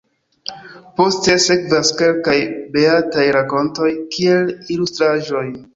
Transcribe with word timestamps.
Poste 1.01 1.35
sekvas 1.43 1.93
kelkaj 2.01 2.35
beataj 2.79 3.29
rakontoj 3.39 3.95
kiel 4.19 4.55
ilustraĵoj. 4.79 5.49